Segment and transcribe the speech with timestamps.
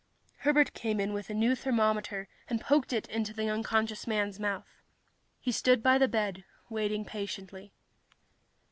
[0.37, 4.81] Herbert came in with a new thermometer and poked it into the unconscious man's mouth.
[5.39, 7.71] He stood by the bed, waiting patiently.